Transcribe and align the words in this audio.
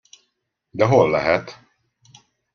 De 0.69 0.83
hol 0.85 1.09
lehet? 1.11 1.59